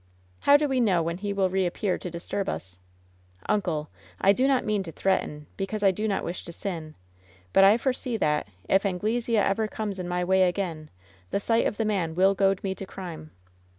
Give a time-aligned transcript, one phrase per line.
[0.39, 2.79] How do we know when he will reappear to disturb us?
[3.47, 6.95] Uncle I I do not mean to threaten, because I do not wish to sin;
[7.53, 10.89] but I foresee that, if Anglesea ever comes in my way again,
[11.29, 13.29] the sight of the man will goad me to crime."